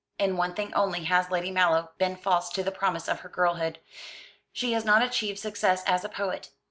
[0.17, 3.77] In one thing only has Lady Mallow been false to the promise of her girlhood.
[4.51, 6.49] She has not achieved success as a poet.